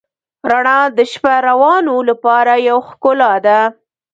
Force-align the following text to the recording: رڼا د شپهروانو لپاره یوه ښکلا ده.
رڼا 0.49 0.79
د 0.97 0.99
شپهروانو 1.11 1.95
لپاره 2.09 2.53
یوه 2.67 2.83
ښکلا 2.89 3.33
ده. 3.45 3.59